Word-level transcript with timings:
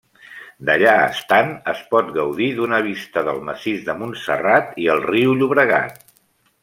D'allà 0.69 0.93
estant, 1.09 1.51
espot 1.73 2.09
gaudir 2.15 2.47
d'una 2.59 2.79
vista 2.87 3.25
del 3.29 3.43
massís 3.51 3.85
de 3.91 3.97
Montserrat 4.01 4.73
i 4.85 4.89
el 4.95 5.05
riu 5.11 5.37
Llobregat. 5.43 6.01